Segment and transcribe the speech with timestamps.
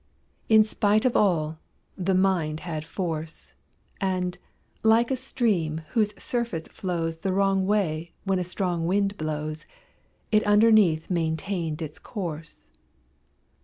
[0.49, 1.59] In spite of all,
[1.95, 3.53] the mind had force,
[4.01, 4.35] And,
[4.81, 9.67] like a stream whose surface flows The wrong way when a strong wind blows,
[10.31, 12.71] It underneath maintained its course.